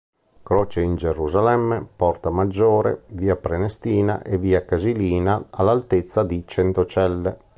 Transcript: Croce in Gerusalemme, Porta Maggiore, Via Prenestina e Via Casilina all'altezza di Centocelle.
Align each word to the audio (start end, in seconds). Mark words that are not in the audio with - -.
Croce 0.41 0.81
in 0.81 0.95
Gerusalemme, 0.95 1.87
Porta 1.95 2.31
Maggiore, 2.31 3.03
Via 3.09 3.35
Prenestina 3.35 4.23
e 4.23 4.39
Via 4.39 4.65
Casilina 4.65 5.45
all'altezza 5.51 6.23
di 6.23 6.43
Centocelle. 6.47 7.37